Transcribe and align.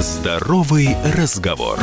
Здоровый 0.00 0.94
разговор. 1.14 1.78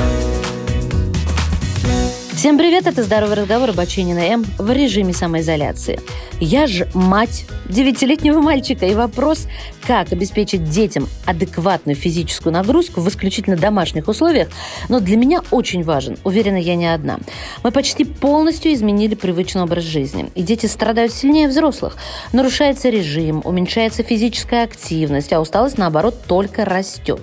Всем 2.35 2.57
привет, 2.57 2.87
это 2.87 3.03
«Здоровый 3.03 3.35
разговор» 3.35 3.73
Бачинина 3.73 4.19
М 4.19 4.45
в 4.57 4.71
режиме 4.71 5.13
самоизоляции. 5.13 5.99
Я 6.39 6.65
же 6.67 6.89
мать 6.93 7.45
девятилетнего 7.69 8.41
мальчика, 8.41 8.85
и 8.85 8.95
вопрос, 8.95 9.47
как 9.85 10.11
обеспечить 10.11 10.67
детям 10.69 11.07
адекватную 11.25 11.95
физическую 11.95 12.51
нагрузку 12.51 13.01
в 13.01 13.07
исключительно 13.07 13.55
домашних 13.55 14.07
условиях, 14.07 14.49
но 14.89 14.99
для 14.99 15.15
меня 15.15 15.41
очень 15.51 15.83
важен. 15.83 16.17
Уверена, 16.23 16.57
я 16.57 16.75
не 16.75 16.91
одна. 16.91 17.19
Мы 17.63 17.71
почти 17.71 18.03
полностью 18.03 18.73
изменили 18.73 19.15
привычный 19.15 19.61
образ 19.61 19.83
жизни, 19.83 20.29
и 20.35 20.41
дети 20.41 20.65
страдают 20.65 21.13
сильнее 21.13 21.47
взрослых. 21.47 21.97
Нарушается 22.33 22.89
режим, 22.89 23.41
уменьшается 23.45 24.03
физическая 24.03 24.63
активность, 24.65 25.31
а 25.31 25.39
усталость, 25.39 25.77
наоборот, 25.77 26.15
только 26.27 26.65
растет. 26.65 27.21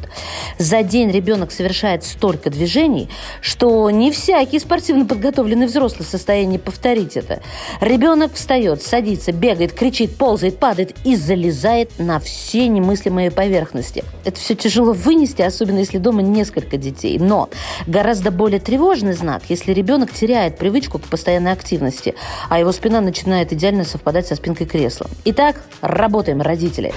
За 0.59 0.83
день 0.83 1.11
ребенок 1.11 1.51
совершает 1.53 2.05
столько 2.05 2.49
движений, 2.49 3.09
что 3.43 3.91
не 3.91 4.11
всякий 4.13 4.61
спортивно 5.01 5.07
подготовленный 5.07 5.67
взрослый 5.67 6.07
в 6.07 6.11
состоянии 6.11 6.59
повторить 6.59 7.17
это. 7.17 7.41
Ребенок 7.81 8.35
встает, 8.35 8.83
садится, 8.83 9.33
бегает, 9.33 9.73
кричит, 9.73 10.17
ползает, 10.17 10.59
падает 10.59 10.95
и 11.05 11.17
залезает 11.17 11.91
на 11.99 12.19
все 12.21 12.69
немыслимые 12.69 13.31
поверхности. 13.31 14.05
Это 14.25 14.39
все 14.39 14.55
тяжело 14.55 14.93
вынести, 14.93 15.43
особенно 15.43 15.79
если 15.79 15.99
дома 15.99 16.23
несколько 16.23 16.77
детей. 16.77 17.19
Но 17.19 17.49
гораздо 17.87 18.31
более 18.31 18.61
тревожный 18.61 19.13
знак, 19.13 19.43
если 19.49 19.73
ребенок 19.73 20.13
теряет 20.13 20.59
привычку 20.59 20.99
к 20.99 21.03
постоянной 21.03 21.53
активности, 21.53 22.15
а 22.49 22.59
его 22.59 22.73
спина 22.73 23.01
начинает 23.01 23.53
идеально 23.53 23.85
совпадать 23.85 24.27
со 24.27 24.37
спинкой 24.37 24.67
кресла. 24.67 25.07
Итак, 25.25 25.63
работаем, 25.81 26.43
родители. 26.43 26.93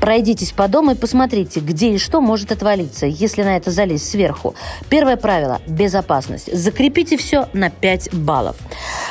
Пройдитесь 0.00 0.52
по 0.52 0.68
дому 0.68 0.92
и 0.92 0.94
посмотрите, 0.94 1.60
где 1.60 1.90
и 1.92 1.98
что 1.98 2.20
может 2.20 2.52
отвалиться, 2.52 3.06
если 3.06 3.42
на 3.42 3.56
это 3.56 3.70
залезть 3.70 4.08
сверху. 4.08 4.54
Первое 4.88 5.16
правило– 5.16 5.60
безопасность. 5.66 6.52
Закрепите 6.54 7.16
все 7.16 7.48
на 7.52 7.70
5 7.70 8.14
баллов. 8.14 8.56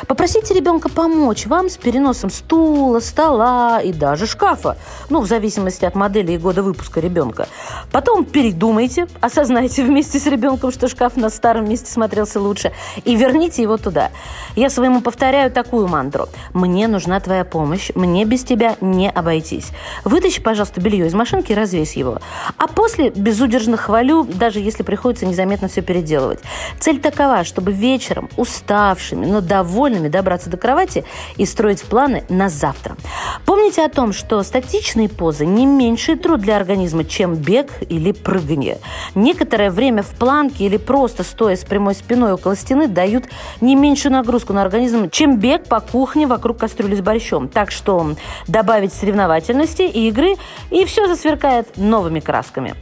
Попросите 0.05 0.53
ребенка 0.53 0.89
помочь 0.89 1.47
вам 1.47 1.69
с 1.69 1.77
переносом 1.77 2.29
стула, 2.29 2.99
стола 2.99 3.81
и 3.81 3.91
даже 3.91 4.27
шкафа. 4.27 4.77
Ну, 5.09 5.21
в 5.21 5.27
зависимости 5.27 5.85
от 5.85 5.95
модели 5.95 6.33
и 6.33 6.37
года 6.37 6.61
выпуска 6.61 6.99
ребенка. 6.99 7.47
Потом 7.91 8.25
передумайте, 8.25 9.07
осознайте 9.21 9.83
вместе 9.83 10.19
с 10.19 10.27
ребенком, 10.27 10.71
что 10.71 10.87
шкаф 10.87 11.15
на 11.15 11.29
старом 11.29 11.67
месте 11.67 11.91
смотрелся 11.91 12.39
лучше, 12.39 12.71
и 13.03 13.15
верните 13.15 13.61
его 13.61 13.77
туда. 13.77 14.11
Я 14.55 14.69
своему 14.69 15.01
повторяю 15.01 15.51
такую 15.51 15.87
мантру. 15.87 16.27
«Мне 16.53 16.87
нужна 16.87 17.19
твоя 17.19 17.43
помощь, 17.43 17.91
мне 17.95 18.25
без 18.25 18.43
тебя 18.43 18.75
не 18.81 19.09
обойтись». 19.09 19.69
Вытащи, 20.03 20.41
пожалуйста, 20.41 20.81
белье 20.81 21.07
из 21.07 21.13
машинки 21.13 21.51
и 21.51 21.55
развесь 21.55 21.95
его. 21.95 22.19
А 22.57 22.67
после 22.67 23.09
безудержно 23.09 23.77
хвалю, 23.77 24.23
даже 24.23 24.59
если 24.59 24.83
приходится 24.83 25.25
незаметно 25.25 25.67
все 25.67 25.81
переделывать. 25.81 26.39
Цель 26.79 26.99
такова, 26.99 27.43
чтобы 27.43 27.71
вечером 27.71 28.29
уставшими, 28.37 29.25
но 29.25 29.41
довольными 29.41 29.86
добраться 30.09 30.49
до 30.49 30.57
кровати 30.57 31.05
и 31.38 31.45
строить 31.45 31.83
планы 31.83 32.23
на 32.30 32.49
завтра. 32.49 32.97
Помните 33.45 33.83
о 33.83 33.89
том, 33.89 34.13
что 34.13 34.43
статичные 34.43 35.09
позы 35.09 35.45
не 35.45 35.66
меньший 35.66 36.16
труд 36.16 36.41
для 36.41 36.57
организма, 36.57 37.05
чем 37.05 37.35
бег 37.35 37.71
или 37.89 38.11
прыгание. 38.11 38.80
Некоторое 39.15 39.71
время 39.71 40.03
в 40.03 40.09
планке 40.11 40.65
или 40.65 40.77
просто 40.77 41.23
стоя 41.23 41.55
с 41.55 41.63
прямой 41.63 41.95
спиной 41.95 42.33
около 42.33 42.55
стены 42.55 42.88
дают 42.88 43.25
не 43.61 43.75
меньшую 43.75 44.13
нагрузку 44.13 44.53
на 44.53 44.61
организм, 44.61 45.09
чем 45.09 45.38
бег 45.38 45.67
по 45.67 45.80
кухне 45.80 46.27
вокруг 46.27 46.58
кастрюли 46.58 46.95
с 46.95 47.02
борщом. 47.02 47.47
Так 47.47 47.71
что 47.71 48.15
добавить 48.47 48.93
соревновательности 48.93 49.83
и 49.83 50.08
игры 50.09 50.35
и 50.69 50.85
все 50.85 51.08
засверкает 51.08 51.77
новыми 51.77 52.19
красками. 52.19 52.75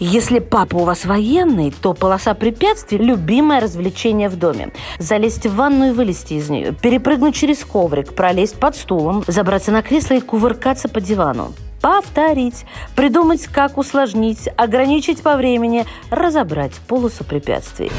Если 0.00 0.40
папа 0.40 0.76
у 0.76 0.84
вас 0.84 1.04
военный, 1.04 1.72
то 1.72 1.94
полоса 1.94 2.34
препятствий– 2.34 2.98
любимое 3.00 3.60
развлечение 3.60 4.28
в 4.28 4.36
доме. 4.36 4.72
Залезть 4.98 5.46
в 5.46 5.54
ванну 5.54 5.90
и 5.90 5.92
вылезти 5.92 6.34
из 6.34 6.50
нее, 6.50 6.72
перепрыгнуть 6.72 7.34
через 7.34 7.64
коврик, 7.64 8.14
пролезть 8.14 8.58
под 8.58 8.76
стулом, 8.76 9.24
забраться 9.26 9.70
на 9.70 9.82
кресло 9.82 10.14
и 10.14 10.20
кувыркаться 10.20 10.88
по 10.88 11.00
дивану 11.00 11.52
повторить, 11.80 12.64
придумать, 12.96 13.46
как 13.46 13.76
усложнить, 13.76 14.48
ограничить 14.56 15.22
по 15.22 15.36
времени, 15.36 15.84
разобрать 16.08 16.72
полосу 16.88 17.24
препятствий. 17.24 17.92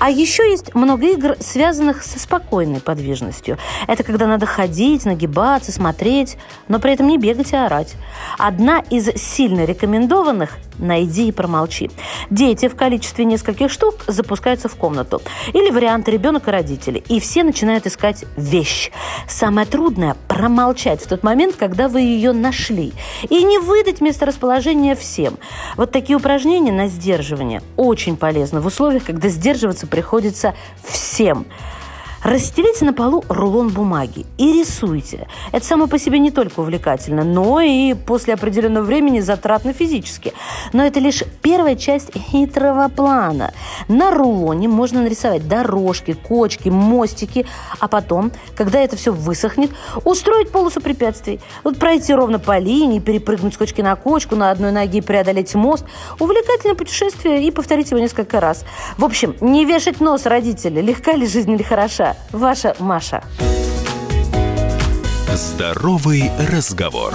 А 0.00 0.10
еще 0.10 0.48
есть 0.48 0.74
много 0.74 1.06
игр, 1.06 1.36
связанных 1.40 2.04
со 2.04 2.20
спокойной 2.20 2.80
подвижностью. 2.80 3.58
Это 3.88 4.04
когда 4.04 4.26
надо 4.26 4.46
ходить, 4.46 5.04
нагибаться, 5.04 5.72
смотреть, 5.72 6.36
но 6.68 6.78
при 6.78 6.92
этом 6.92 7.08
не 7.08 7.18
бегать 7.18 7.52
и 7.52 7.56
орать. 7.56 7.94
Одна 8.38 8.78
из 8.90 9.08
сильно 9.20 9.64
рекомендованных 9.64 10.58
найди 10.78 11.28
и 11.28 11.32
промолчи. 11.32 11.90
Дети 12.30 12.68
в 12.68 12.76
количестве 12.76 13.24
нескольких 13.24 13.72
штук 13.72 14.04
запускаются 14.06 14.68
в 14.68 14.76
комнату. 14.76 15.20
Или 15.52 15.70
варианты 15.70 16.12
ребенок 16.12 16.46
и 16.46 16.52
родители. 16.52 17.02
И 17.08 17.18
все 17.18 17.42
начинают 17.42 17.86
искать 17.86 18.24
вещь. 18.36 18.92
Самое 19.26 19.66
трудное– 19.66 20.16
промолчать 20.28 21.02
в 21.02 21.08
тот 21.08 21.24
момент, 21.24 21.56
когда 21.56 21.88
вы 21.88 22.02
ее 22.02 22.32
нашли. 22.32 22.92
И 23.28 23.42
не 23.42 23.58
выдать 23.58 24.00
месторасположение 24.00 24.94
всем. 24.94 25.38
Вот 25.76 25.90
такие 25.90 26.16
упражнения 26.16 26.72
на 26.72 26.86
сдерживание 26.86 27.62
очень 27.76 28.16
полезны 28.16 28.60
в 28.60 28.66
условиях, 28.66 29.04
когда 29.04 29.28
сдерживаться 29.28 29.87
приходится 29.88 30.54
всем. 30.84 31.46
Расстелите 32.22 32.84
на 32.84 32.92
полу 32.92 33.24
рулон 33.28 33.68
бумаги 33.68 34.26
и 34.38 34.52
рисуйте. 34.52 35.28
Это 35.52 35.64
само 35.64 35.86
по 35.86 35.98
себе 35.98 36.18
не 36.18 36.32
только 36.32 36.60
увлекательно, 36.60 37.22
но 37.22 37.60
и 37.60 37.94
после 37.94 38.34
определенного 38.34 38.84
времени 38.84 39.20
затратно 39.20 39.72
физически. 39.72 40.32
Но 40.72 40.84
это 40.84 40.98
лишь 40.98 41.22
первая 41.42 41.76
часть 41.76 42.10
хитрого 42.16 42.88
плана. 42.88 43.52
На 43.86 44.10
рулоне 44.10 44.66
можно 44.66 45.02
нарисовать 45.02 45.46
дорожки, 45.46 46.14
кочки, 46.14 46.68
мостики, 46.68 47.46
а 47.78 47.86
потом, 47.86 48.32
когда 48.56 48.80
это 48.80 48.96
все 48.96 49.12
высохнет, 49.12 49.70
устроить 50.04 50.50
полосу 50.50 50.80
препятствий. 50.80 51.40
Вот 51.62 51.78
пройти 51.78 52.12
ровно 52.12 52.40
по 52.40 52.58
линии, 52.58 52.98
перепрыгнуть 52.98 53.54
с 53.54 53.56
кочки 53.56 53.80
на 53.80 53.94
кочку, 53.94 54.34
на 54.34 54.50
одной 54.50 54.72
ноге 54.72 55.02
преодолеть 55.02 55.54
мост. 55.54 55.84
Увлекательное 56.18 56.74
путешествие 56.74 57.44
и 57.44 57.50
повторить 57.52 57.90
его 57.92 58.00
несколько 58.00 58.40
раз. 58.40 58.64
В 58.96 59.04
общем, 59.04 59.36
не 59.40 59.64
вешать 59.64 60.00
нос 60.00 60.26
родители, 60.26 60.80
легка 60.80 61.12
ли 61.12 61.26
жизнь 61.26 61.52
или 61.52 61.62
хороша. 61.62 62.07
Ваша 62.32 62.74
Маша. 62.78 63.22
Здоровый 65.34 66.30
разговор. 66.50 67.12